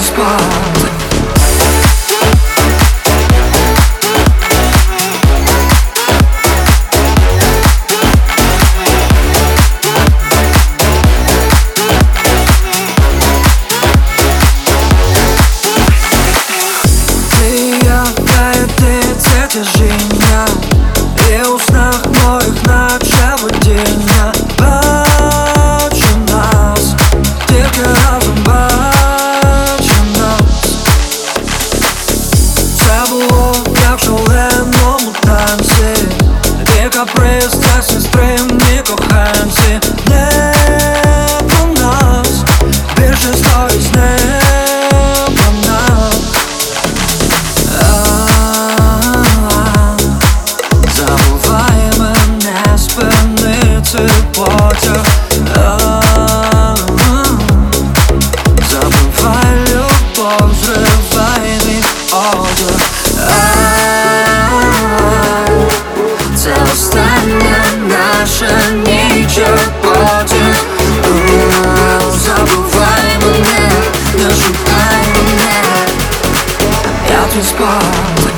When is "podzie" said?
69.82-70.44